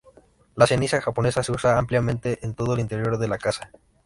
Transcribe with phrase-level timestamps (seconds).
[0.55, 3.69] La ceniza japonesa se usa ampliamente en todo el interior de la casa.